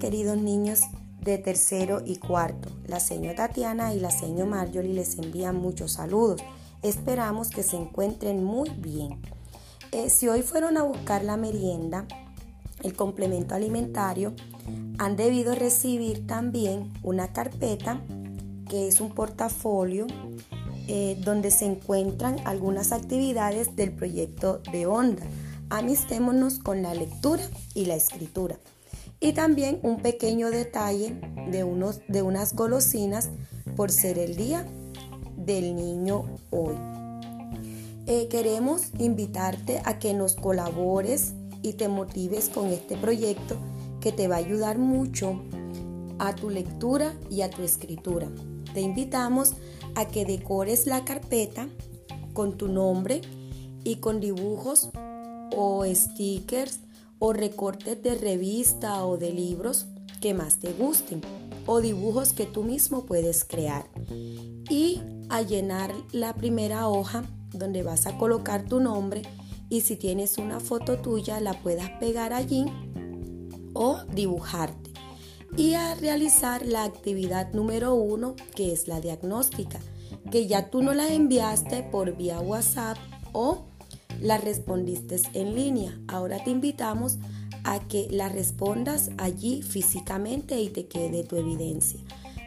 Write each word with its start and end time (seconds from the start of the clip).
queridos 0.00 0.36
niños 0.36 0.80
de 1.22 1.38
tercero 1.38 2.02
y 2.04 2.16
cuarto. 2.16 2.70
La 2.86 3.00
señora 3.00 3.48
Tatiana 3.48 3.94
y 3.94 4.00
la 4.00 4.10
señora 4.10 4.50
Marjorie 4.50 4.92
les 4.92 5.16
envían 5.18 5.56
muchos 5.56 5.92
saludos. 5.92 6.42
Esperamos 6.82 7.50
que 7.50 7.62
se 7.62 7.76
encuentren 7.76 8.44
muy 8.44 8.68
bien. 8.70 9.22
Eh, 9.92 10.10
si 10.10 10.28
hoy 10.28 10.42
fueron 10.42 10.76
a 10.76 10.82
buscar 10.82 11.24
la 11.24 11.36
merienda, 11.36 12.06
el 12.82 12.94
complemento 12.94 13.54
alimentario, 13.54 14.34
han 14.98 15.16
debido 15.16 15.54
recibir 15.54 16.26
también 16.26 16.92
una 17.02 17.32
carpeta 17.32 18.00
que 18.68 18.88
es 18.88 19.00
un 19.00 19.14
portafolio 19.14 20.06
eh, 20.88 21.16
donde 21.24 21.50
se 21.50 21.64
encuentran 21.64 22.36
algunas 22.44 22.92
actividades 22.92 23.76
del 23.76 23.92
proyecto 23.92 24.60
de 24.70 24.86
Onda. 24.86 25.22
Amistémonos 25.70 26.58
con 26.58 26.82
la 26.82 26.94
lectura 26.94 27.42
y 27.72 27.86
la 27.86 27.94
escritura. 27.94 28.58
Y 29.24 29.32
también 29.32 29.80
un 29.82 30.02
pequeño 30.02 30.50
detalle 30.50 31.18
de, 31.50 31.64
unos, 31.64 32.02
de 32.08 32.20
unas 32.20 32.54
golosinas 32.54 33.30
por 33.74 33.90
ser 33.90 34.18
el 34.18 34.36
día 34.36 34.66
del 35.34 35.74
niño 35.74 36.26
hoy. 36.50 36.74
Eh, 38.04 38.28
queremos 38.28 38.90
invitarte 38.98 39.80
a 39.86 39.98
que 39.98 40.12
nos 40.12 40.34
colabores 40.34 41.32
y 41.62 41.72
te 41.72 41.88
motives 41.88 42.50
con 42.50 42.66
este 42.66 42.98
proyecto 42.98 43.56
que 44.02 44.12
te 44.12 44.28
va 44.28 44.34
a 44.34 44.40
ayudar 44.40 44.76
mucho 44.76 45.42
a 46.18 46.34
tu 46.34 46.50
lectura 46.50 47.14
y 47.30 47.40
a 47.40 47.48
tu 47.48 47.62
escritura. 47.62 48.28
Te 48.74 48.82
invitamos 48.82 49.54
a 49.94 50.04
que 50.04 50.26
decores 50.26 50.86
la 50.86 51.02
carpeta 51.06 51.66
con 52.34 52.58
tu 52.58 52.68
nombre 52.68 53.22
y 53.84 53.96
con 53.96 54.20
dibujos 54.20 54.90
o 55.56 55.82
stickers 55.86 56.80
o 57.18 57.32
recortes 57.32 58.02
de 58.02 58.14
revista 58.14 59.04
o 59.04 59.16
de 59.16 59.32
libros 59.32 59.86
que 60.20 60.34
más 60.34 60.58
te 60.58 60.72
gusten 60.72 61.20
o 61.66 61.80
dibujos 61.80 62.32
que 62.32 62.46
tú 62.46 62.62
mismo 62.62 63.06
puedes 63.06 63.44
crear. 63.44 63.88
Y 64.68 65.00
a 65.28 65.42
llenar 65.42 65.92
la 66.12 66.34
primera 66.34 66.88
hoja 66.88 67.24
donde 67.52 67.82
vas 67.82 68.06
a 68.06 68.18
colocar 68.18 68.64
tu 68.64 68.80
nombre 68.80 69.22
y 69.68 69.80
si 69.80 69.96
tienes 69.96 70.38
una 70.38 70.60
foto 70.60 70.98
tuya 70.98 71.40
la 71.40 71.54
puedas 71.62 71.90
pegar 72.00 72.32
allí 72.32 72.66
o 73.72 73.98
dibujarte. 74.12 74.92
Y 75.56 75.74
a 75.74 75.94
realizar 75.94 76.66
la 76.66 76.84
actividad 76.84 77.52
número 77.52 77.94
uno 77.94 78.34
que 78.54 78.72
es 78.72 78.88
la 78.88 79.00
diagnóstica 79.00 79.80
que 80.30 80.46
ya 80.46 80.70
tú 80.70 80.82
no 80.82 80.94
la 80.94 81.12
enviaste 81.12 81.82
por 81.84 82.16
vía 82.16 82.40
WhatsApp 82.40 82.96
o 83.32 83.66
la 84.20 84.38
respondiste 84.38 85.20
en 85.32 85.54
línea. 85.54 85.98
Ahora 86.08 86.42
te 86.42 86.50
invitamos 86.50 87.18
a 87.64 87.80
que 87.80 88.08
la 88.10 88.28
respondas 88.28 89.10
allí 89.18 89.62
físicamente 89.62 90.60
y 90.60 90.68
te 90.68 90.86
quede 90.86 91.24
tu 91.24 91.36
evidencia. 91.36 92.00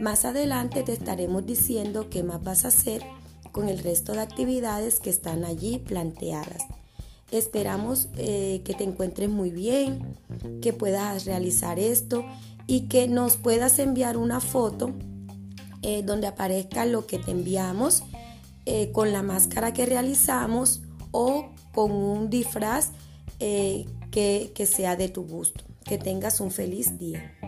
Más 0.00 0.24
adelante 0.24 0.82
te 0.82 0.92
estaremos 0.92 1.46
diciendo 1.46 2.08
qué 2.10 2.22
más 2.22 2.42
vas 2.42 2.64
a 2.64 2.68
hacer 2.68 3.02
con 3.52 3.68
el 3.68 3.78
resto 3.78 4.12
de 4.12 4.20
actividades 4.20 4.98
que 4.98 5.10
están 5.10 5.44
allí 5.44 5.78
planteadas. 5.78 6.62
Esperamos 7.30 8.08
eh, 8.16 8.62
que 8.64 8.74
te 8.74 8.84
encuentres 8.84 9.28
muy 9.28 9.50
bien, 9.50 10.16
que 10.60 10.72
puedas 10.72 11.24
realizar 11.24 11.78
esto 11.78 12.24
y 12.66 12.88
que 12.88 13.08
nos 13.08 13.36
puedas 13.36 13.78
enviar 13.78 14.16
una 14.16 14.40
foto 14.40 14.92
eh, 15.82 16.02
donde 16.02 16.26
aparezca 16.26 16.84
lo 16.84 17.06
que 17.06 17.18
te 17.18 17.30
enviamos 17.30 18.02
eh, 18.66 18.92
con 18.92 19.12
la 19.12 19.22
máscara 19.22 19.72
que 19.72 19.86
realizamos 19.86 20.82
o 21.12 21.50
con 21.72 21.92
un 21.92 22.28
disfraz 22.28 22.90
que 23.38 24.66
sea 24.66 24.96
de 24.96 25.08
tu 25.08 25.24
gusto. 25.24 25.64
Que 25.84 25.98
tengas 25.98 26.40
un 26.40 26.50
feliz 26.50 26.98
día. 26.98 27.38